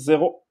[0.00, 0.42] Zéro.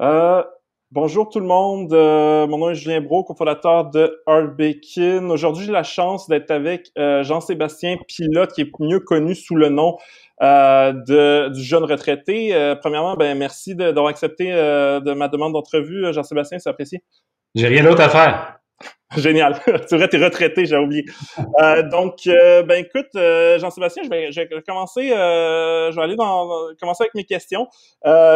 [0.00, 0.42] Euh,
[0.90, 1.92] bonjour tout le monde.
[1.92, 5.30] Euh, mon nom est Julien Bro, cofondateur de Arbekin.
[5.30, 9.70] Aujourd'hui, j'ai la chance d'être avec euh, Jean-Sébastien Pilote, qui est mieux connu sous le
[9.70, 9.96] nom
[10.40, 12.74] de, du jeune retraité.
[12.80, 16.12] premièrement, ben merci d'avoir accepté de ma demande d'entrevue.
[16.14, 17.02] Jean-Sébastien, c'est apprécié.
[17.54, 18.59] J'ai rien d'autre à faire.
[19.16, 19.60] Génial.
[19.88, 21.04] c'est vrai, t'es retraité, j'ai oublié.
[21.60, 26.14] Euh, donc, euh, ben écoute, euh, Jean-Sébastien, je vais, je vais commencer, je vais aller
[26.14, 26.48] dans,
[26.80, 27.66] commencer avec mes questions.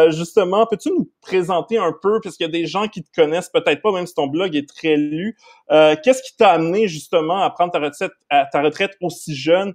[0.09, 3.81] justement, peux-tu nous présenter un peu, puisqu'il y a des gens qui te connaissent peut-être
[3.81, 5.37] pas, même si ton blog est très lu.
[5.69, 9.73] Qu'est-ce qui t'a amené justement à prendre ta retraite, à ta retraite aussi jeune,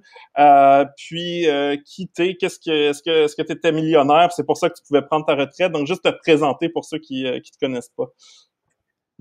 [0.96, 1.46] puis
[1.86, 5.02] quitter Qu'est-ce que, est-ce que, est-ce que t'étais millionnaire, c'est pour ça que tu pouvais
[5.02, 5.72] prendre ta retraite.
[5.72, 8.06] Donc, juste te présenter pour ceux qui, qui te connaissent pas.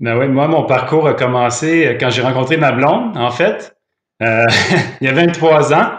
[0.00, 3.76] Ben oui, moi, mon parcours a commencé euh, quand j'ai rencontré ma blonde, en fait.
[4.22, 4.46] Euh,
[5.02, 5.90] il y a 23 ans.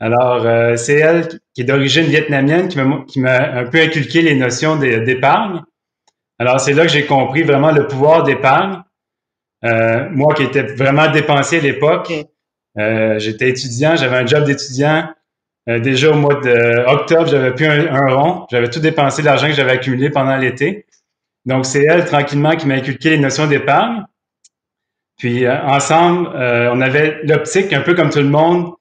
[0.00, 4.76] Alors, euh, c'est elle qui est d'origine vietnamienne qui m'a un peu inculqué les notions
[4.76, 5.60] d'épargne.
[6.38, 8.82] Alors, c'est là que j'ai compris vraiment le pouvoir d'épargne.
[9.64, 12.12] Euh, moi qui étais vraiment dépensier à l'époque,
[12.76, 15.08] j'étais étudiant, j'avais un job d'étudiant.
[15.66, 18.46] déjà au mois d'octobre, j'avais plus un rond.
[18.50, 20.86] J'avais tout dépensé l'argent que j'avais accumulé pendant l'été.
[21.46, 24.04] Donc, c'est elle, tranquillement, qui m'a inculqué les notions d'épargne.
[25.18, 28.72] Puis, euh, ensemble, euh, on avait l'optique, un peu comme tout le monde,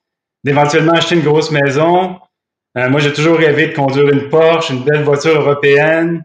[0.44, 2.18] d'éventuellement acheter une grosse maison.
[2.78, 6.24] Euh, moi, j'ai toujours rêvé de conduire une Porsche, une belle voiture européenne.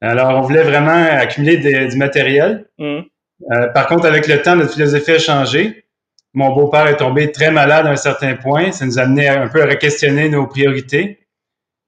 [0.00, 2.66] Alors, on voulait vraiment accumuler du matériel.
[2.78, 3.00] Mm.
[3.74, 5.84] par contre, avec le temps, notre philosophie a changé.
[6.34, 8.70] Mon beau-père est tombé très malade à un certain point.
[8.70, 11.17] Ça nous a amené un peu à questionner nos priorités.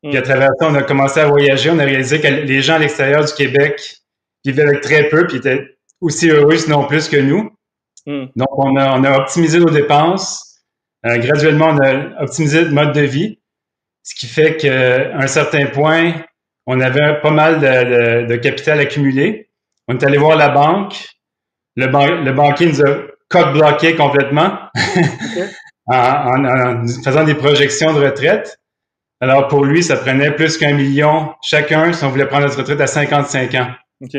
[0.02, 1.70] Puis à travers ça, on a commencé à voyager.
[1.70, 3.98] On a réalisé que les gens à l'extérieur du Québec
[4.44, 7.50] vivaient avec très peu, puis étaient aussi heureux, sinon plus que nous.
[8.06, 8.26] Hmm.
[8.34, 10.62] Donc, on a, on a, optimisé nos dépenses.
[11.06, 13.38] Euh, graduellement, on a optimisé le mode de vie,
[14.02, 16.14] ce qui fait qu'à un certain point,
[16.66, 19.50] on avait pas mal de, de, capital accumulé.
[19.88, 21.08] On est allé voir la banque.
[21.76, 24.58] Le, le banquier nous a coque-bloqué complètement
[25.86, 28.58] en, en, faisant des projections de retraite.
[29.20, 32.81] Alors, pour lui, ça prenait plus qu'un million chacun si on voulait prendre notre retraite
[32.81, 33.70] à 55 ans.
[34.03, 34.16] OK.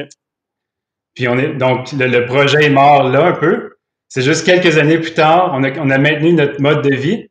[1.14, 3.76] Puis on est donc le, projet est mort là un peu.
[4.08, 7.30] C'est juste quelques années plus tard, on a, on a maintenu notre mode de vie.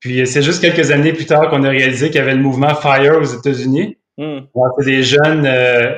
[0.00, 2.74] Puis c'est juste quelques années plus tard qu'on a réalisé qu'il y avait le mouvement
[2.74, 3.96] FIRE aux États-Unis.
[4.18, 4.40] Hmm.
[4.78, 5.94] C'est des jeunes euh,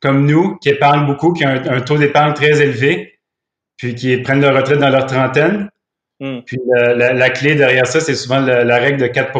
[0.00, 3.18] comme nous qui épargnent beaucoup, qui ont un, taux d'épargne très élevé,
[3.76, 5.70] puis qui prennent leur retraite dans leur trentaine.
[6.20, 6.40] Hmm.
[6.46, 9.32] Puis la, clé derrière ça, c'est souvent la, règle de 4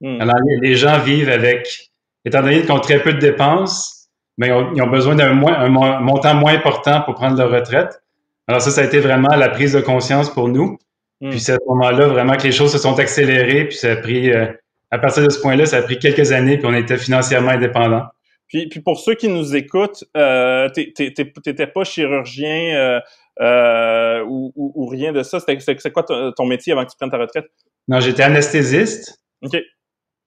[0.00, 0.20] Hmm.
[0.20, 1.90] Alors, les gens vivent avec,
[2.24, 5.68] étant donné qu'ils ont très peu de dépenses, mais ils ont, besoin d'un un
[6.00, 8.02] montant moins important pour prendre leur retraite.
[8.48, 10.78] Alors ça, ça a été vraiment la prise de conscience pour nous.
[11.20, 11.30] Hmm.
[11.30, 13.96] Puis c'est à ce moment-là vraiment que les choses se sont accélérées, puis ça a
[13.96, 14.46] pris, euh,
[14.90, 18.06] à partir de ce point-là, ça a pris quelques années, puis on était financièrement indépendants.
[18.50, 23.00] Puis, puis pour ceux qui nous écoutent, euh, t'étais pas chirurgien euh,
[23.40, 25.38] euh, ou, ou, rien de ça.
[25.38, 27.46] C'est quoi ton métier avant que tu prennes ta retraite?
[27.86, 29.20] Non, j'étais anesthésiste.
[29.42, 29.56] OK.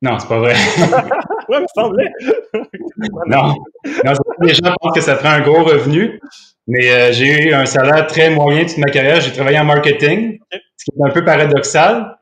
[0.04, 0.54] Non, c'est pas vrai.
[1.50, 2.12] ouais, me semblait.
[3.26, 3.56] non.
[4.04, 4.14] non.
[4.42, 6.20] Les gens pensent que ça prend un gros revenu,
[6.68, 9.22] mais euh, j'ai eu un salaire très moyen toute ma carrière.
[9.22, 12.18] J'ai travaillé en marketing, ce qui est un peu paradoxal.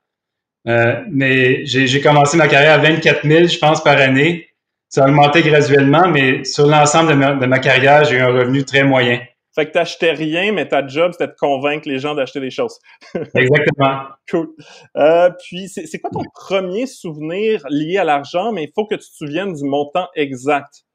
[0.68, 4.48] Euh, mais j'ai commencé ma carrière à 24 000, je pense, par année.
[4.88, 8.28] Ça a augmenté graduellement, mais sur l'ensemble de ma, de ma carrière, j'ai eu un
[8.28, 9.22] revenu très moyen.
[9.54, 12.80] Fait que t'achetais rien, mais ta job, c'était de convaincre les gens d'acheter des choses.
[13.36, 14.04] Exactement.
[14.30, 14.50] cool.
[14.96, 19.02] Euh, puis, c'est quoi ton premier souvenir lié à l'argent, mais il faut que tu
[19.02, 20.86] te souviennes du montant exact.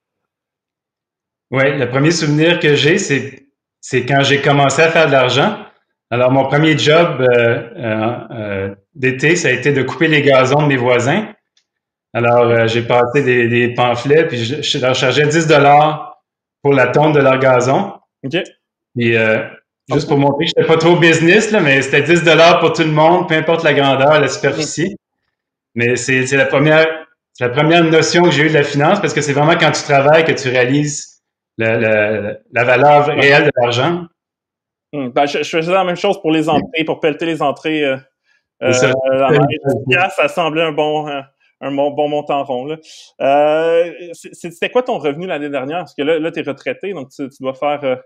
[1.51, 5.59] Oui, le premier souvenir que j'ai, c'est quand j'ai commencé à faire de l'argent.
[6.11, 7.71] Alors, mon premier job euh,
[8.31, 11.29] euh, d'été, ça a été de couper les gazons de mes voisins.
[12.15, 16.23] Alors, j'ai passé des, des, pamphlets, puis je, je leur chargeais 10 dollars
[16.63, 17.93] pour la tonne de leur gazon.
[18.27, 18.43] OK.
[18.97, 19.39] Puis, euh,
[19.93, 22.23] juste pour montrer que je n'étais pas trop business, là, mais c'était 10
[22.61, 24.97] pour tout le monde, peu importe la grandeur, la superficie.
[25.75, 26.87] Mais c'est la première,
[27.39, 29.83] la première notion que j'ai eue de la finance parce que c'est vraiment quand tu
[29.83, 31.23] travailles que tu réalises
[31.59, 34.07] la, valeur réelle de l'argent.
[34.93, 35.09] Hmm.
[35.09, 37.85] Ben, je, faisais la même chose pour les entrées, pour pelleter les entrées.
[37.85, 37.97] Euh,
[38.63, 38.93] euh ça,
[40.17, 41.07] ça semblait un bon,
[41.61, 42.75] un bon, montant rond.
[44.13, 45.81] C'était quoi ton revenu l'année dernière?
[45.81, 47.99] Parce que là, là tu es retraité, donc tu, dois faire.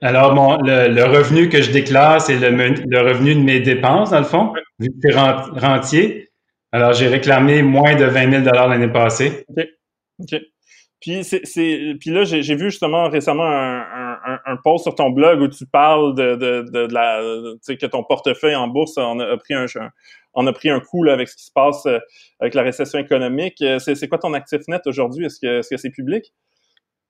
[0.00, 4.18] Alors, mon, le, revenu que je déclare, c'est le, le, revenu de mes dépenses, dans
[4.18, 5.16] le fond, vu que tu
[5.58, 6.30] rentier.
[6.72, 9.44] Alors, j'ai réclamé moins de 20 000 l'année passée.
[9.48, 9.66] OK.
[10.20, 10.40] OK.
[11.00, 11.42] Puis c'est,
[12.00, 15.66] puis là, j'ai, vu justement récemment un, un, un, post sur ton blog où tu
[15.66, 17.20] parles de, de, de, la,
[17.52, 19.66] tu sais, que ton portefeuille en bourse en a, pris un,
[20.34, 21.98] on a pris un coup là, avec ce qui se passe euh,
[22.40, 23.60] avec la récession économique.
[23.60, 25.26] Euh, c'est, c'est quoi ton actif net aujourd'hui?
[25.26, 26.32] Est-ce que, est-ce que c'est public?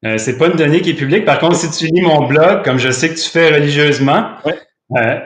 [0.06, 1.24] Euh, c'est pas une donnée qui est publique.
[1.24, 4.36] Par contre, si tu lis mon blog, comme je sais que tu fais religieusement,
[4.92, 5.18] euh,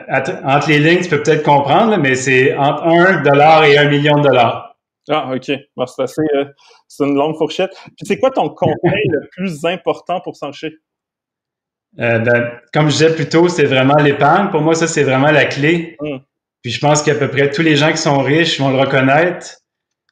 [0.45, 4.17] entre les lignes, tu peux peut-être comprendre, mais c'est entre 1 dollar et 1 million
[4.19, 4.75] de dollars.
[5.09, 5.45] Ah, OK.
[5.45, 6.45] c'est assez, euh,
[6.89, 7.73] c'est une longue fourchette.
[7.85, 10.71] Puis c'est quoi ton conseil le plus important pour s'enrichir?
[11.99, 14.51] Euh, ben, comme je disais plus tôt, c'est vraiment l'épargne.
[14.51, 15.97] Pour moi, ça, c'est vraiment la clé.
[16.01, 16.21] Hum.
[16.63, 19.57] Puis je pense qu'à peu près tous les gens qui sont riches vont le reconnaître.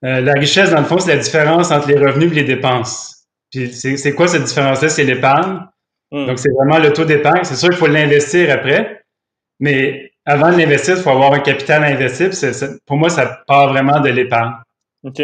[0.03, 3.18] la richesse, dans le fond, c'est la différence entre les revenus et les dépenses.
[3.51, 4.89] Puis c'est quoi cette différence-là?
[4.89, 5.61] C'est l'épargne.
[6.11, 6.27] Hmm.
[6.27, 7.45] Donc, c'est vraiment le taux d'épargne.
[7.45, 9.03] C'est sûr qu'il faut l'investir après,
[9.61, 12.31] mais avant de l'investir, il faut avoir un capital à investir.
[12.87, 14.55] pour moi, ça part vraiment de l'épargne.
[15.05, 15.23] OK.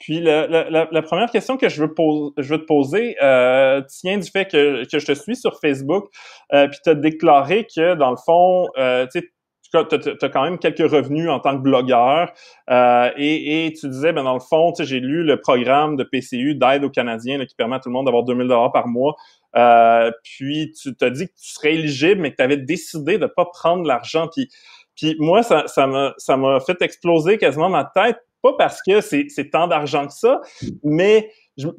[0.00, 1.94] Puis la, la, première question que je veux,
[2.38, 6.06] je veux te poser euh, tient du fait que, que je te suis sur Facebook,
[6.54, 9.28] euh, puis tu as déclaré que, dans le fond, euh, tu sais,
[9.70, 12.32] tu as, quand même quelques revenus en tant que blogueur.
[12.70, 16.54] Euh, et, et, tu disais, ben dans le fond, j'ai lu le programme de PCU
[16.54, 19.16] d'aide aux Canadiens qui permet à tout le monde d'avoir 2000 dollars par mois.
[19.56, 23.26] Euh, puis tu t'as dit que tu serais éligible, mais que tu avais décidé de
[23.26, 24.28] pas prendre l'argent.
[24.34, 24.48] Puis,
[24.96, 29.50] puis moi, ça m'a ça m'a fait exploser quasiment ma tête, pas parce que c'est
[29.50, 30.40] tant d'argent que ça,
[30.84, 31.30] mais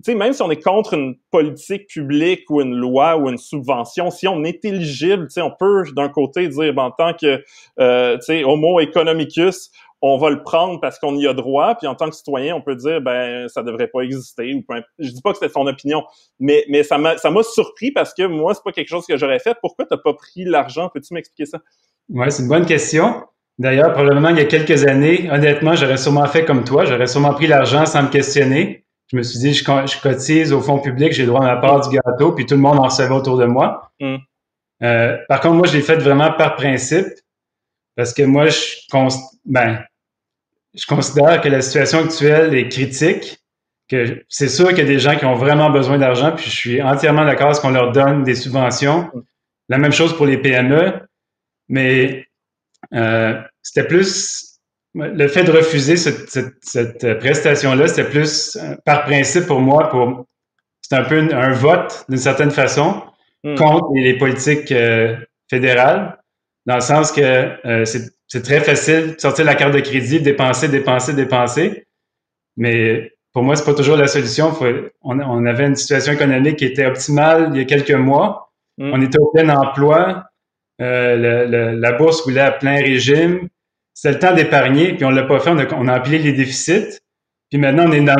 [0.03, 4.11] sais, même si on est contre une politique publique ou une loi ou une subvention,
[4.11, 7.43] si on est éligible, on peut d'un côté dire, ben, en tant que
[7.79, 12.09] euh, homo economicus, on va le prendre parce qu'on y a droit, puis en tant
[12.09, 14.63] que citoyen, on peut dire ben ça devrait pas exister
[14.99, 16.03] je dis pas que c'était son opinion,
[16.39, 19.15] mais mais ça m'a ça m'a surpris parce que moi c'est pas quelque chose que
[19.15, 19.55] j'aurais fait.
[19.61, 20.89] Pourquoi t'as pas pris l'argent?
[20.91, 21.59] Peux-tu m'expliquer ça?
[22.09, 23.23] Ouais, c'est une bonne question.
[23.59, 27.33] D'ailleurs, probablement il y a quelques années, honnêtement, j'aurais sûrement fait comme toi, j'aurais sûrement
[27.33, 28.80] pris l'argent sans me questionner
[29.11, 31.87] je me suis dit, je, cotise au fonds public, j'ai le droit à ma part
[31.87, 33.91] du gâteau, puis tout le monde en recevait autour de moi.
[33.99, 34.15] Mm.
[34.83, 37.07] Euh, par contre, moi, je l'ai fait vraiment par principe,
[37.97, 38.57] parce que moi, je,
[39.45, 39.83] ben,
[40.73, 43.39] je considère que la situation actuelle est critique,
[43.89, 46.55] que c'est sûr qu'il y a des gens qui ont vraiment besoin d'argent, puis je
[46.55, 49.11] suis entièrement d'accord à ce qu'on leur donne des subventions.
[49.13, 49.21] Mm.
[49.67, 51.01] La même chose pour les PME,
[51.67, 52.27] mais
[52.93, 54.50] euh, c'était plus
[54.93, 60.25] le fait de refuser cette, prestation-là, c'était plus euh, par principe pour moi, pour
[60.81, 63.01] c'est un peu un vote d'une certaine façon
[63.43, 63.55] hmm.
[63.55, 65.15] contre les politiques euh,
[65.49, 66.17] fédérales,
[66.65, 67.21] dans le sens que
[67.65, 71.85] euh, c'est très facile de sortir la carte de crédit, dépenser, dépenser, dépenser.
[72.57, 74.53] Mais pour moi, c'est pas toujours la solution.
[75.01, 78.51] on, avait une situation économique qui était optimale il y a quelques mois.
[78.77, 78.91] Hmm.
[78.93, 80.25] On était au plein emploi.
[80.79, 83.47] la bourse roulait à plein régime
[83.93, 86.33] c'est le temps d'épargner, puis on l'a pas fait, on a, on a empilé les
[86.33, 86.99] déficits,
[87.49, 88.15] puis maintenant on est, dans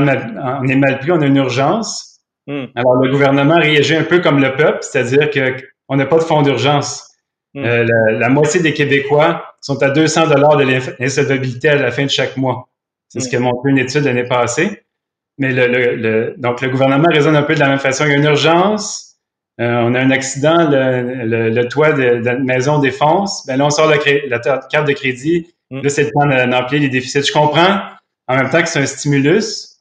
[0.61, 2.19] on est mal pris, on a une urgence.
[2.47, 2.65] Hmm.
[2.75, 6.41] Alors le gouvernement réagit un peu comme le peuple, c'est-à-dire qu'on n'a pas de fonds
[6.41, 7.07] d'urgence.
[7.53, 7.63] Hmm.
[7.63, 10.63] Euh, la, moitié des Québécois sont à 200 dollars de
[10.99, 12.69] l'insolvabilité à la fin de chaque mois.
[13.07, 13.31] C'est ce hmm.
[13.31, 14.83] qu'a montré une étude l'année passée.
[15.37, 18.05] Mais le, le, donc le gouvernement raisonne un peu de la même façon.
[18.05, 19.11] Il y a une urgence,
[19.59, 23.45] euh, on a un accident, le, toit de, la maison défonce.
[23.45, 23.97] Ben là, on sort la,
[24.27, 25.47] la carte de crédit.
[25.71, 27.23] Là, c'est le temps d'emplir les déficits.
[27.23, 27.79] Je comprends
[28.27, 29.77] en même temps que c'est un stimulus,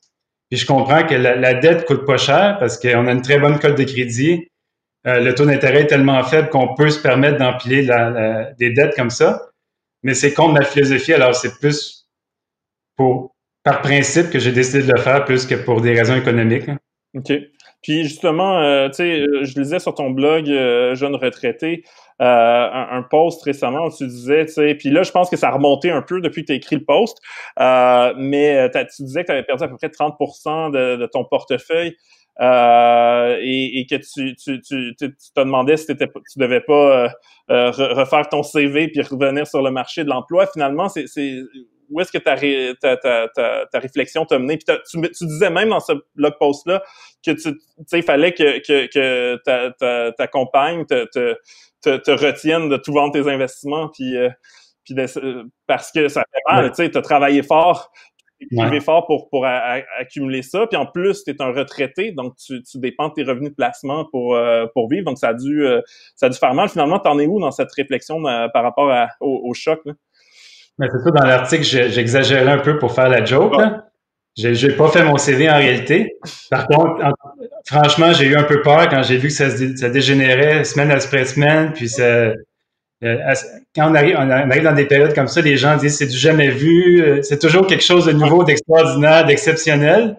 [0.50, 3.38] puis je comprends que la, la, dette coûte pas cher parce qu'on a une très
[3.38, 4.48] bonne cote de crédit.
[5.06, 7.86] Euh, le taux d'intérêt est tellement faible qu'on peut se permettre d'empiler
[8.58, 9.48] des dettes comme ça.
[10.02, 12.06] Mais c'est contre ma philosophie, alors c'est plus
[12.96, 16.70] pour par principe que j'ai décidé de le faire plus que pour des raisons économiques.
[17.14, 17.32] OK.
[17.82, 21.84] Puis justement, euh, tu sais, euh, je lisais sur ton blog Jeune retraité,
[22.20, 25.48] euh, un, post récemment où tu disais, tu sais, puis là, je pense que ça
[25.48, 27.18] a remonté un peu depuis que tu as écrit le post,
[27.58, 30.16] euh, mais tu disais que tu avais perdu à peu près 30
[30.72, 31.96] de, de ton portefeuille.
[32.40, 35.94] Euh, et, et, que tu, tu, tu, tu, te demandais si tu
[36.36, 37.12] devais pas
[37.50, 40.46] euh, refaire ton CV puis revenir sur le marché de l'emploi.
[40.46, 41.04] Finalement, c'est
[41.90, 44.56] où est-ce que ta, ta, ta, ta, réflexion t'a mené?
[44.56, 46.82] Puis tu, disais même dans ce blog post-là
[47.24, 47.52] que tu
[47.86, 51.36] sais, fallait que, que, que ta compagne te, te,
[51.82, 54.30] te, te, retienne de tout vendre tes investissements, puis, euh,
[54.84, 54.94] puis
[55.66, 57.90] parce que ça fait mal, tu sais, t'as travaillé fort,
[58.40, 62.62] tu fort pour, pour accumuler ça, puis en plus, tu es un retraité, donc tu,
[62.62, 65.66] tu dépends de tes revenus de placement pour, euh, pour vivre, donc ça a dû
[65.66, 65.80] euh,
[66.16, 66.68] ça a dû faire mal.
[66.68, 69.80] Finalement, t'en es où dans cette réflexion par rapport à, au, choc?
[69.84, 69.92] Là?
[70.78, 73.56] Mais c'est ça, dans l'article, j'exagérais un peu pour faire la joke.
[73.56, 73.89] Là.
[74.40, 76.16] J'ai pas fait mon CV en réalité.
[76.50, 77.02] Par contre,
[77.66, 81.24] franchement, j'ai eu un peu peur quand j'ai vu que ça, ça dégénérait semaine après
[81.24, 83.34] semaine, puis ça, euh,
[83.74, 86.16] quand on arrive, on arrive dans des périodes comme ça, les gens disent c'est du
[86.16, 90.16] jamais vu, euh, c'est toujours quelque chose de nouveau, d'extraordinaire, d'exceptionnel.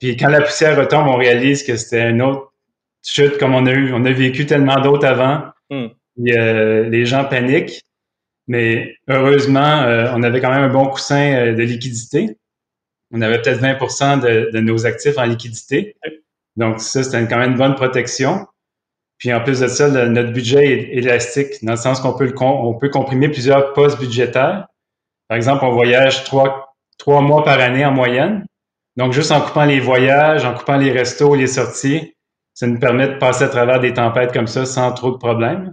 [0.00, 2.52] Puis quand la poussière retombe, on réalise que c'était une autre
[3.04, 3.92] chute comme on a eu.
[3.92, 5.44] On a vécu tellement d'autres avant.
[5.70, 5.86] Hmm.
[6.28, 7.82] Euh, les gens paniquent.
[8.48, 12.36] Mais heureusement, euh, on avait quand même un bon coussin de liquidité.
[13.12, 15.96] On avait peut-être 20 de, de, nos actifs en liquidité.
[16.56, 18.46] Donc ça, c'était quand même une bonne protection.
[19.18, 22.74] Puis en plus de ça, notre budget est élastique, dans le sens qu'on peut, on
[22.74, 24.66] peut comprimer plusieurs postes budgétaires.
[25.28, 28.44] Par exemple, on voyage trois, trois mois par année en moyenne.
[28.96, 32.14] Donc, juste en coupant les voyages, en coupant les restos, les sorties,
[32.52, 35.72] ça nous permet de passer à travers des tempêtes comme ça sans trop de problèmes.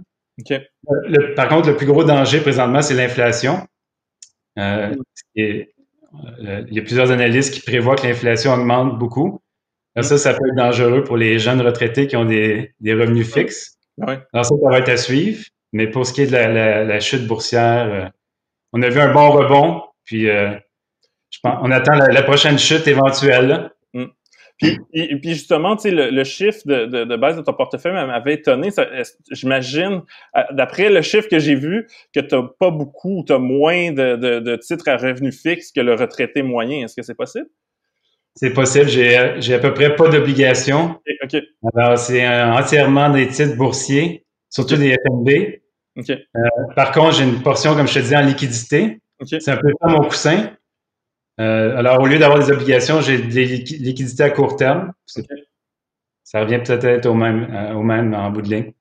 [1.36, 3.66] par contre, le plus gros danger présentement, c'est l'inflation.
[4.58, 4.94] Euh,
[5.38, 5.64] euh,
[6.40, 9.40] il y a plusieurs analystes qui prévoient que l'inflation augmente beaucoup.
[10.00, 13.78] ça, ça peut être dangereux pour les jeunes retraités qui ont des, revenus fixes.
[14.00, 15.44] Alors ça, ça va être à suivre.
[15.72, 18.08] Mais pour ce qui est de la, chute boursière, euh,
[18.72, 19.82] on a vu un bon rebond.
[20.04, 23.70] Puis je pense, on attend la, prochaine chute éventuelle.
[24.60, 28.68] Puis, puis, justement, tu sais, le, chiffre de, de, base de ton portefeuille m'avait étonné.
[29.30, 30.02] J'imagine,
[30.36, 33.92] euh, d'après le chiffre que j'ai vu, que tu n'as pas beaucoup, tu as moins
[33.92, 36.84] de, de, titres à revenu fixe que le retraité moyen.
[36.84, 37.46] Est-ce que c'est possible?
[38.34, 38.88] C'est possible.
[38.88, 41.00] J'ai à peu près pas d'obligations.
[41.24, 41.40] OK.
[41.74, 45.60] Alors, c'est entièrement des titres boursiers, surtout des FNB.
[45.96, 46.10] OK.
[46.10, 46.24] Euh,
[46.76, 49.00] par contre, j'ai une portion, comme je te disais, en liquidité.
[49.24, 50.50] C'est un peu comme mon coussin.
[51.40, 54.92] Euh, alors, au lieu d'avoir des obligations, j'ai des liquidités à court terme.
[56.22, 58.72] Ça revient peut-être au même, euh, au même en bout de ligne.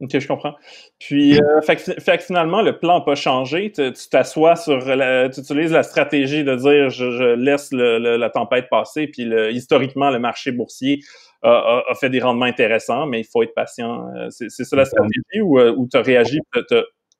[0.00, 0.54] OK, je comprends.
[0.98, 3.72] Puis, euh, fait, que, finalement, le plan n'a pas changé.
[3.72, 9.06] Tu t'assois sur, la, tu utilises la stratégie de dire je, laisse la tempête passer.
[9.06, 11.00] Puis, historiquement, le marché boursier
[11.42, 14.08] a, fait des rendements intéressants, mais il faut être patient.
[14.30, 16.40] C'est ça la stratégie ou, ou tu as réagi?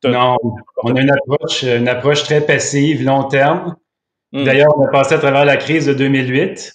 [0.05, 0.37] non,
[0.83, 3.77] on a une approche, une approche très passive, long terme.
[4.33, 4.45] Hmm.
[4.45, 6.75] D'ailleurs, on a passé à travers la crise de 2008.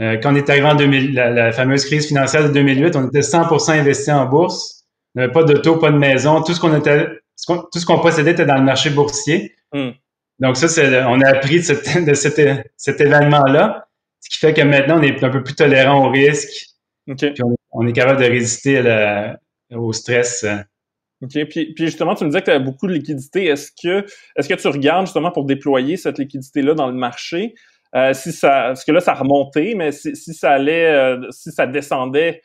[0.00, 3.20] Euh, quand on est arrivé en 2000, la, fameuse crise financière de 2008, on était
[3.20, 4.84] 100% investi en bourse.
[5.14, 6.42] On n'avait pas d'auto, pas de maison.
[6.42, 7.06] Tout ce qu'on était,
[7.46, 9.54] tout ce qu'on possédait était dans le marché boursier.
[9.72, 9.90] Hmm.
[10.38, 13.88] Donc ça, c'est, on a appris de, de cet, événement-là,
[14.20, 16.74] ce qui fait que maintenant, on est un peu plus tolérant au risque.
[17.06, 17.32] Puis
[17.72, 18.82] on, est capable de résister
[19.70, 20.44] au stress.
[21.22, 21.44] OK.
[21.48, 23.46] Puis, justement, tu me disais que tu avais beaucoup de liquidité.
[23.46, 24.04] Est-ce que,
[24.36, 27.54] est-ce que tu regardes justement pour déployer cette liquidité-là dans le marché?
[27.94, 31.66] Euh, si ça, parce que là, ça remontait, mais si, ça allait, euh, si ça
[31.66, 32.42] descendait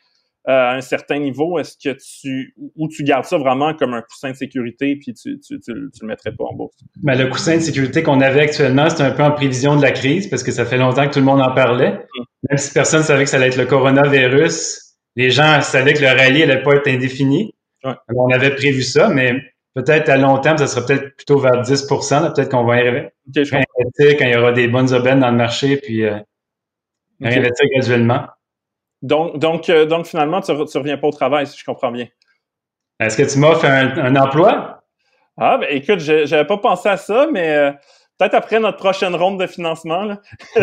[0.48, 4.00] euh, à un certain niveau, est-ce que tu, ou tu gardes ça vraiment comme un
[4.02, 6.76] coussin de sécurité puis tu, tu, tu, le mettrais pas en bourse?
[7.02, 9.90] Ben, le coussin de sécurité qu'on avait actuellement, c'est un peu en prévision de la
[9.90, 11.92] crise parce que ça fait longtemps que tout le monde en parlait.
[12.18, 12.24] Hum.
[12.48, 16.08] Même si personne savait que ça allait être le coronavirus, les gens savaient que le
[16.08, 19.34] rallye allait pas être indéfini on avait prévu ça, mais
[19.74, 24.24] peut-être à long terme, ça sera peut-être plutôt vers 10% Peut-être qu'on va investir quand
[24.24, 26.18] il y aura des bonnes aubaines dans le marché, puis euh,
[27.22, 28.26] investir graduellement.
[29.02, 32.06] Donc, donc, euh, donc finalement, tu ne reviens pas au travail, si je comprends bien.
[33.00, 34.82] Est-ce que tu m'offres un, un emploi?
[35.38, 37.72] Ah, ben écoute, j'avais pas pensé à ça, mais euh,
[38.18, 40.04] peut-être après notre prochaine ronde de financement.
[40.04, 40.20] Là.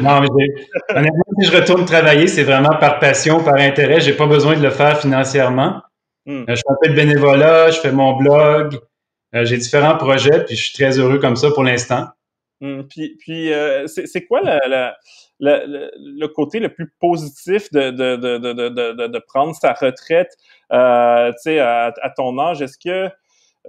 [0.00, 0.46] non, mais
[0.90, 4.00] honnêtement, si je retourne travailler, c'est vraiment par passion, par intérêt.
[4.00, 5.82] J'ai pas besoin de le faire financièrement.
[6.26, 6.44] Hmm.
[6.48, 8.78] Euh, je fais un peu de bénévolat, je fais mon blog,
[9.34, 12.06] euh, j'ai différents projets, puis je suis très heureux comme ça pour l'instant.
[12.60, 12.82] Hmm.
[12.84, 14.40] Puis, puis euh, c'est quoi
[15.40, 20.30] le côté le plus positif de, de, de, de, de prendre sa retraite
[20.72, 22.62] euh, à, à ton âge?
[22.62, 23.10] Est-ce que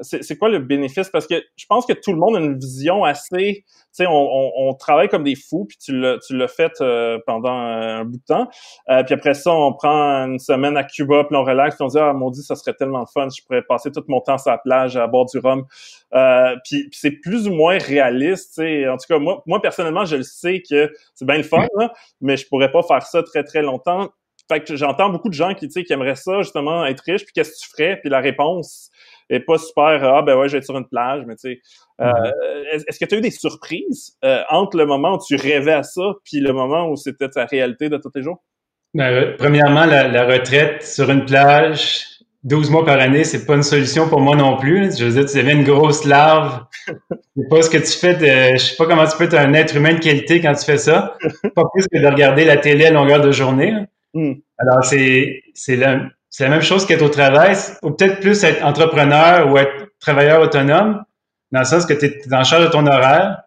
[0.02, 1.10] c'est quoi le bénéfice?
[1.10, 4.74] Parce que je pense que tout le monde a une vision assez, tu sais, on,
[4.78, 8.50] travaille comme des fous, puis tu l'as, tu fait euh, pendant un bout de temps.
[8.90, 11.88] Euh, puis après ça, on prend une semaine à Cuba, puis on relaxe, puis on
[11.88, 14.52] dit, ah, mon dieu, ça serait tellement fun, je pourrais passer tout mon temps sur
[14.52, 15.66] la plage, à bord du rhum.
[16.14, 18.88] Euh, puis, c'est plus ou moins réaliste, tu sais.
[18.90, 21.66] En tout cas, moi, moi, personnellement, je le sais que c'est bien le fun,
[22.22, 24.10] mais je pourrais pas faire ça très, très longtemps.
[24.48, 27.52] Fait que j'entends beaucoup de gens qui, qui aimeraient ça, justement, être riche, puis qu'est-ce
[27.52, 28.00] que tu ferais?
[28.00, 28.92] Puis la réponse,
[29.30, 31.62] et pas super ah ben ouais je vais être sur une plage mais tu sais
[32.02, 32.12] euh,
[32.72, 35.84] est-ce que tu as eu des surprises euh, entre le moment où tu rêvais à
[35.84, 38.44] ça puis le moment où c'était ta réalité de tous les jours?
[38.94, 42.16] Ben, premièrement la, retraite sur une plage
[42.46, 44.98] 12 mois par année, c'est pas une solution pour moi non plus.
[45.00, 46.64] Je veux dire, tu deviens une grosse larve.
[46.88, 49.34] Je sais pas ce que tu fais de, je sais pas comment tu peux être
[49.34, 51.18] un être humain de qualité quand tu fais ça.
[51.54, 53.74] Pas plus que de regarder la télé à longueur de journée.
[54.14, 54.36] Mm.
[54.58, 55.76] Alors, c'est, c'est
[56.36, 60.42] c'est la même chose qu'être au travail, ou peut-être plus être entrepreneur ou être travailleur
[60.42, 61.02] autonome,
[61.54, 63.44] dans le sens que tu es en charge de ton horaire,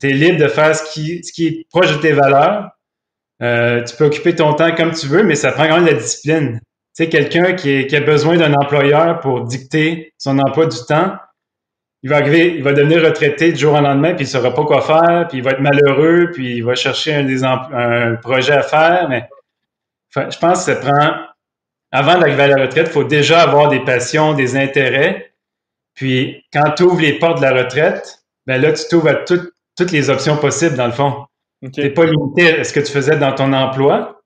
[0.00, 2.70] tu es libre de faire ce qui, ce qui est proche de tes valeurs.
[3.42, 5.90] Euh, tu peux occuper ton temps comme tu veux, mais ça prend quand même de
[5.90, 6.60] la discipline.
[6.60, 11.16] Tu sais, quelqu'un qui, a besoin d'un employeur pour dicter son emploi du temps,
[12.04, 14.64] il va arriver, il va devenir retraité du jour au lendemain, puis il saura pas
[14.64, 17.26] quoi faire, puis il va être malheureux, puis il va chercher un,
[17.72, 19.08] un projet à faire.
[19.08, 19.28] Mais
[20.14, 21.31] je pense que ça prend,
[21.92, 25.32] avant d'arriver à la retraite, il faut déjà avoir des passions, des intérêts.
[25.94, 29.90] Puis quand tu ouvres les portes de la retraite, ben là, tu t'ouvres à toutes
[29.92, 31.26] les options possibles, dans le fond.
[31.72, 34.22] Tu n'es pas limité à ce que tu faisais dans ton emploi,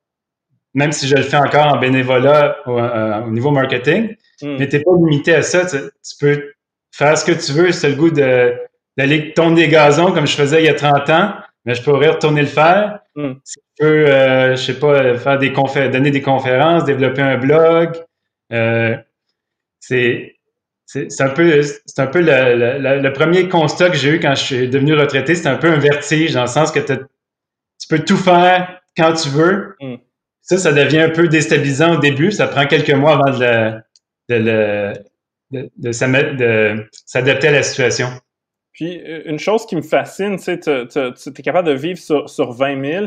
[0.75, 4.57] même si je le fais encore en bénévolat au, euh, niveau marketing, hmm.
[4.59, 5.67] mais tu n'es pas limité à ça.
[5.67, 5.79] Tu,
[6.19, 6.53] peux
[6.93, 7.69] faire ce que tu veux.
[7.69, 11.35] As le goût d'aller tourner des gazons comme je faisais il y a 30 ans,
[11.65, 13.01] mais je pourrais retourner le faire.
[13.45, 15.51] Si tu peux, euh, je sais pas, faire des
[15.91, 17.93] donner des conférences, développer un blog.
[18.53, 18.97] Euh,
[19.81, 20.35] c'est
[21.21, 24.95] un peu, c'est un peu le, premier constat que j'ai eu quand je suis devenu
[24.95, 25.35] retraité.
[25.35, 29.31] C'est un peu un vertige dans le sens que tu peux tout faire quand tu
[29.31, 29.77] veux.
[29.81, 29.97] Hmm.
[30.43, 32.31] Ça, ça devient un peu déstabilisant au début.
[32.31, 33.81] Ça prend quelques mois avant de,
[34.29, 34.93] de,
[35.51, 38.09] de, de s'adapter à la situation.
[38.77, 43.07] Puis, une chose qui me fascine, tu es capable de vivre sur, sur 20 000.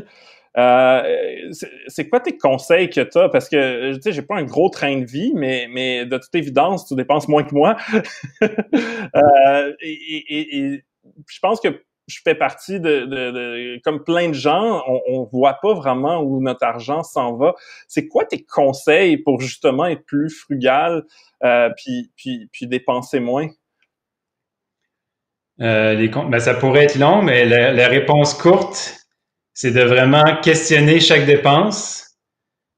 [0.57, 1.51] Euh,
[1.87, 3.29] c'est quoi tes conseils que tu as?
[3.29, 6.87] Parce que, tu sais, j'ai pas un gros train de vie, mais, de toute évidence,
[6.87, 7.77] tu dépenses moins que moi.
[8.41, 10.81] euh, et,
[11.27, 15.75] je pense que je fais partie de, comme plein de gens, on, on voit pas
[15.75, 17.53] vraiment où notre argent s'en va.
[17.87, 21.05] C'est quoi tes conseils pour justement être plus frugal
[21.43, 23.49] euh, puis, puis, puis dépenser moins?
[25.61, 28.99] Euh, les, ben, ça pourrait être long, mais la, la réponse courte,
[29.53, 32.15] c'est de vraiment questionner chaque dépense.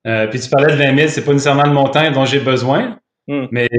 [0.07, 2.97] Euh, puis tu parlais de 20 000, c'est pas nécessairement le montant dont j'ai besoin,
[3.27, 3.45] hmm.
[3.51, 3.69] mais,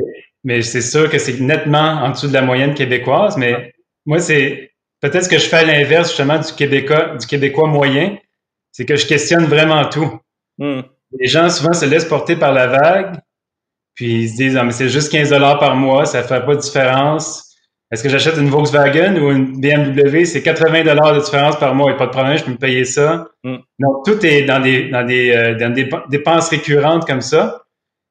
[0.45, 3.37] mais c'est sûr que c'est nettement en dessous de la moyenne québécoise.
[3.37, 3.73] Mais
[4.07, 8.17] moi, c'est peut-être que je fais à l'inverse justement du Québécois, du Québécois moyen,
[8.71, 10.21] c'est que je questionne vraiment tout.
[10.59, 10.83] Hmm.
[11.19, 13.17] Les gens souvent se laissent porter par la vague,
[13.95, 16.55] puis ils se disent ah, mais c'est juste 15 dollars par mois, ça fait pas
[16.55, 17.52] de différence.
[17.93, 20.25] Est-ce que j'achète une Volkswagen ou une BMW?
[20.25, 21.91] C'est 80 dollars de différence par mois.
[21.91, 23.29] Il n'y a pas de problème, je peux me payer ça.
[23.45, 23.57] Mm.
[23.81, 27.65] Donc, tout est dans des, dans des, euh, dans des dépenses récurrentes comme ça.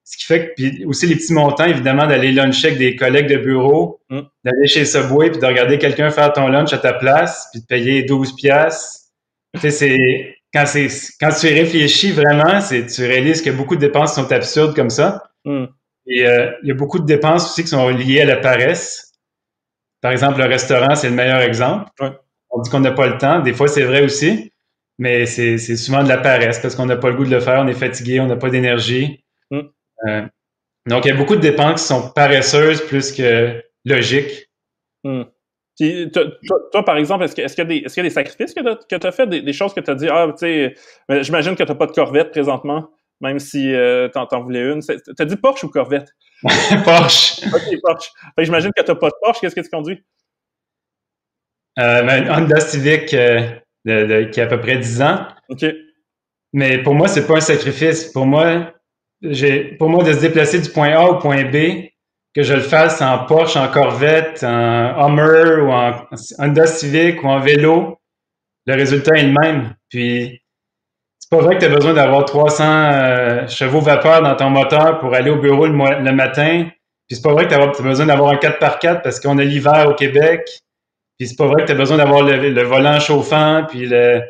[0.03, 3.27] Ce qui fait que, puis aussi les petits montants, évidemment, d'aller luncher avec des collègues
[3.27, 4.19] de bureau, mm.
[4.45, 7.65] d'aller chez Subway, puis de regarder quelqu'un faire ton lunch à ta place, puis de
[7.65, 9.07] payer 12 piastres.
[9.55, 13.75] Tu sais, c'est, quand c'est, quand tu y réfléchis vraiment, c'est, tu réalises que beaucoup
[13.75, 15.23] de dépenses sont absurdes comme ça.
[15.43, 15.65] Mm.
[16.05, 19.10] Et euh, il y a beaucoup de dépenses aussi qui sont liées à la paresse.
[20.01, 21.91] Par exemple, le restaurant, c'est le meilleur exemple.
[22.49, 23.39] On dit qu'on n'a pas le temps.
[23.39, 24.51] Des fois, c'est vrai aussi,
[24.97, 27.61] mais c'est souvent de la paresse parce qu'on n'a pas le goût de le faire,
[27.61, 29.23] on est fatigué, on n'a pas d'énergie.
[29.51, 29.59] Mm.
[30.07, 30.21] Euh,
[30.87, 34.49] donc, il y a beaucoup de dépenses qui sont paresseuses plus que logiques.
[35.03, 35.23] Mm.
[36.71, 38.61] toi, par exemple, est-ce qu'il y, est y, a des sacrifices que
[38.97, 40.75] tu as, fait, des, choses que tu as dit, ah, tu sais,
[41.21, 42.89] j'imagine que tu n'as pas de Corvette présentement,
[43.21, 44.81] même si euh, tu en, voulais une.
[44.81, 46.09] Tu as dit Porsche ou Corvette?
[46.83, 47.43] Porsche.
[47.53, 48.09] OK, Porsche.
[48.39, 49.39] j'imagine que tu n'as pas de Porsche.
[49.41, 50.03] Qu'est-ce que tu conduis?
[51.79, 55.27] Euh, ben, Honda Civic euh, qui a à peu près 10 ans.
[55.49, 55.65] OK.
[56.53, 58.11] Mais pour moi, c'est pas un sacrifice.
[58.11, 58.73] Pour moi,
[59.21, 61.87] j'ai, pour moi, de se déplacer du point A au point B,
[62.33, 65.93] que je le fasse en Porsche, en Corvette, en Hummer ou en
[66.39, 67.99] Honda Civic ou en vélo,
[68.65, 69.75] le résultat est le même.
[69.89, 70.40] Puis,
[71.31, 75.13] pas vrai que tu as besoin d'avoir 300 euh, chevaux vapeur dans ton moteur pour
[75.13, 76.67] aller au bureau le, matin.
[77.07, 79.87] Puis c'est pas vrai que tu as besoin d'avoir un 4x4 parce qu'on a l'hiver
[79.89, 80.41] au Québec.
[81.17, 83.65] Puis c'est pas vrai que tu as besoin d'avoir le, volant chauffant.
[83.67, 84.21] Puis le.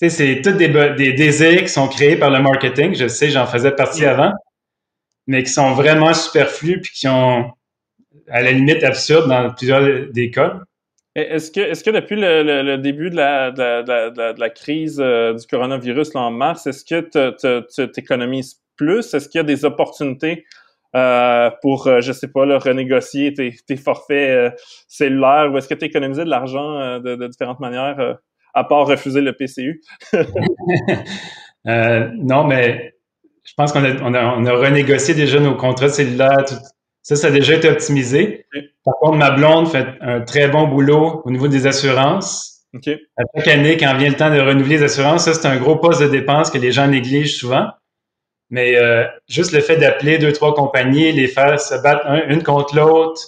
[0.00, 2.94] Tu sais, c'est tous des, des, désirs qui sont créés par le marketing.
[2.94, 4.32] Je sais, j'en faisais partie avant.
[5.26, 7.50] Mais qui sont vraiment superflus puis qui sont
[8.28, 10.60] à la limite absurdes dans plusieurs des cas.
[11.16, 16.14] Est-ce que, est-ce que depuis le, début de la, de la, crise euh, du coronavirus
[16.14, 19.14] en mars, est-ce que tu t'économises plus?
[19.14, 20.44] Est-ce qu'il y a des opportunités
[20.94, 25.50] euh, pour, euh, je sais pas, renégocier tes, forfaits cellulaires?
[25.50, 28.18] Ou est-ce que tu économisé de l'argent de, différentes manières
[28.52, 29.80] à part refuser le PCU?
[31.64, 32.92] non, mais
[33.42, 36.44] je pense qu'on a, on a, renégocié déjà nos contrats cellulaires,
[37.06, 38.46] ça, ça a déjà été optimisé.
[38.84, 42.64] Par contre, ma blonde fait un très bon boulot au niveau des assurances.
[43.16, 45.76] À chaque année, quand vient le temps de renouveler les assurances, ça, c'est un gros
[45.76, 47.68] poste de dépense que les gens négligent souvent.
[48.50, 52.74] Mais euh, juste le fait d'appeler deux, trois compagnies, les faire se battre une contre
[52.74, 53.22] l'autre,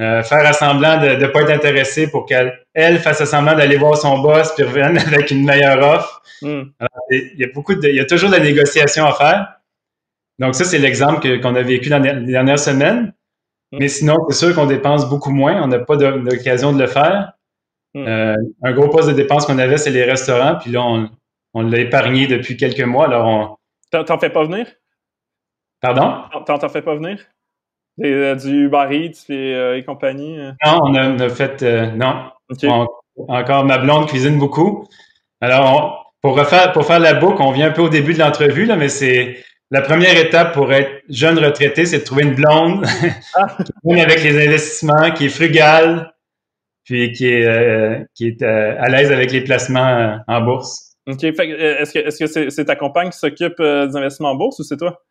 [0.00, 3.98] euh, faire semblant de ne pas être intéressé pour qu'elle elle fasse semblant d'aller voir
[3.98, 6.22] son boss puis revienne avec une meilleure offre.
[6.40, 6.62] Hmm.
[7.10, 9.54] il y a beaucoup de, il y a toujours de la négociation à faire.
[10.38, 13.12] Donc, ça, c'est l'exemple qu'on a vécu dans les dernières semaines.
[13.72, 13.78] Mm.
[13.78, 15.62] Mais sinon, c'est sûr qu'on dépense beaucoup moins.
[15.62, 17.32] On n'a pas d'occasion de le faire.
[17.94, 18.06] Mm.
[18.06, 20.56] Euh, un gros poste de dépense qu'on avait, c'est les restaurants.
[20.56, 20.82] Puis là,
[21.54, 23.06] on, l'a épargné depuis quelques mois.
[23.06, 23.26] Alors,
[23.92, 24.02] on...
[24.04, 24.66] T'en fais pas venir?
[25.80, 26.22] Pardon?
[26.46, 27.18] T'en fais pas venir?
[27.96, 30.36] du Uber Eats et, compagnie?
[30.64, 31.62] Non, on a, fait...
[31.94, 32.30] non.
[33.28, 34.88] encore, ma blonde cuisine beaucoup.
[35.40, 38.64] Alors, pour, refaire, pour faire la boucle, on vient un peu au début de l'entrevue,
[38.64, 39.36] là, mais c'est
[39.70, 42.86] la première étape pour être jeune retraité, c'est de trouver une blonde
[43.34, 43.56] ah.
[43.84, 46.14] qui avec les investissements, qui est frugale,
[46.84, 50.96] puis qui est, euh, qui est euh, à l'aise avec les placements euh, en bourse.
[51.06, 51.24] OK.
[51.24, 54.76] Est-ce que est-ce que c'est ta compagne qui s'occupe des investissements en bourse ou c'est
[54.76, 55.02] toi?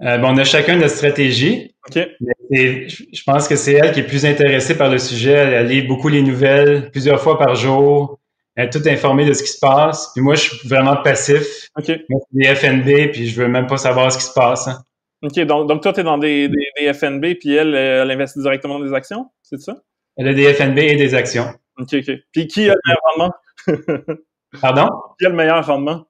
[0.00, 1.74] on a chacun notre stratégie.
[1.88, 2.08] OK.
[2.50, 5.32] je pense que c'est elle qui est plus intéressée par le sujet.
[5.32, 8.18] Elle lit beaucoup les nouvelles plusieurs fois par jour.
[8.58, 10.10] Elle est toute informée de ce qui se passe.
[10.12, 11.70] Puis moi, je suis vraiment passif.
[11.78, 11.92] OK.
[12.08, 14.66] Moi, des FNB, puis je veux même pas savoir ce qui se passe.
[14.66, 14.82] Hein.
[15.22, 15.38] OK.
[15.46, 18.84] Donc, donc toi, tu es dans des, des, FNB, puis elle, elle investit directement dans
[18.84, 19.76] des actions, c'est ça?
[20.16, 21.46] Elle a des FNB et des actions.
[21.78, 22.10] OK, OK.
[22.32, 24.16] Puis qui a le meilleur rendement?
[24.60, 24.88] Pardon?
[25.20, 26.08] Qui a le meilleur rendement?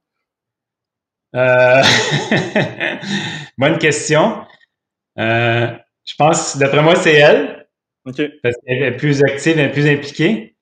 [1.36, 1.82] Euh...
[3.58, 4.40] Bonne question.
[5.18, 5.66] Euh,
[6.06, 7.68] je pense, d'après moi, c'est elle.
[8.06, 8.22] OK.
[8.42, 10.54] Parce qu'elle est plus active, elle est plus impliquée.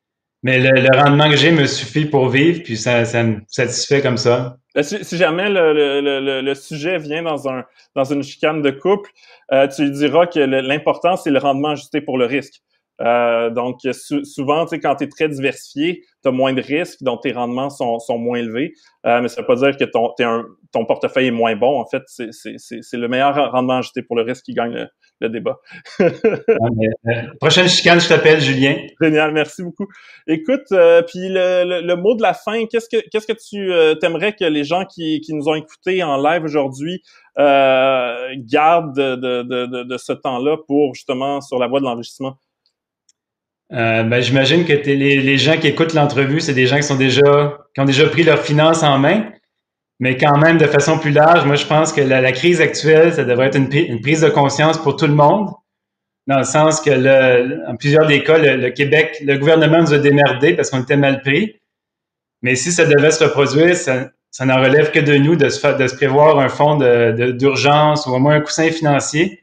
[0.47, 4.17] Mais le, rendement que j'ai me suffit pour vivre, puis ça, ça me satisfait comme
[4.17, 4.57] ça.
[4.77, 7.65] Euh, si, jamais le, sujet vient dans un
[7.97, 9.11] dans une chicane de couple,
[9.53, 12.63] euh, tu diras que l'important, c'est le rendement ajusté pour le risque.
[13.01, 13.81] Euh, donc,
[14.25, 17.33] souvent, tu sais, quand tu es très diversifié, tu as moins de risques, donc tes
[17.33, 18.73] rendements sont, sont moins élevés.
[19.07, 21.81] Euh, mais ça veut pas dire que ton, un, ton portefeuille est moins bon.
[21.81, 24.89] En fait, c'est le meilleur rendement ajusté pour le risque qui gagne
[25.21, 25.59] le, débat.
[26.01, 28.77] Euh, prochaine chicane, je t'appelle, Julien.
[29.01, 29.87] Génial, merci beaucoup.
[30.27, 33.95] Écoute, euh, puis le, le, mot de la fin, qu'est-ce que qu'est-ce que tu euh,
[34.03, 37.03] aimerais que les gens qui, qui nous ont écoutés en live aujourd'hui
[37.37, 42.39] gardent de, de, de, de ce temps-là pour justement sur la voie de l'enrichissement?
[43.73, 47.59] Euh, ben, j'imagine que les, gens qui écoutent l'entrevue, c'est des gens qui sont déjà
[47.75, 49.25] qui ont déjà pris leurs finances en main,
[49.99, 51.45] mais quand même de façon plus large.
[51.47, 54.97] Moi, je pense que la, crise actuelle, ça devrait être une, prise de conscience pour
[54.97, 55.51] tout le monde,
[56.29, 59.99] dans le sens que le, en plusieurs des cas, le, Québec, le gouvernement nous a
[59.99, 61.61] démerdé parce qu'on était mal pris.
[62.43, 64.11] Mais si ça devait se reproduire, ça,
[64.45, 68.19] n'en relève que de nous de se, de se prévoir un fonds d'urgence ou au
[68.21, 69.43] moins un coussin financier,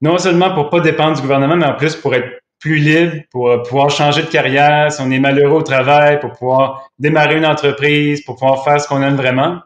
[0.00, 3.50] non seulement pour pas dépendre du gouvernement, mais en plus pour être plus libre pour
[3.50, 7.44] euh, pouvoir changer de carrière, si on est malheureux au travail, pour pouvoir démarrer une
[7.44, 9.60] entreprise, pour pouvoir faire ce qu'on aime vraiment.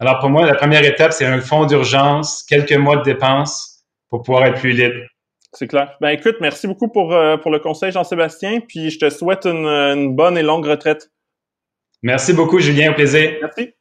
[0.00, 4.22] Alors pour moi, la première étape, c'est un fonds d'urgence, quelques mois de dépenses pour
[4.22, 5.00] pouvoir être plus libre.
[5.52, 5.96] C'est clair.
[6.00, 9.66] Ben écoute, merci beaucoup pour, euh, pour le conseil, Jean-Sébastien, puis je te souhaite une,
[9.66, 11.10] une bonne et longue retraite.
[12.02, 13.34] Merci beaucoup, Julien, au plaisir.
[13.40, 13.74] Merci.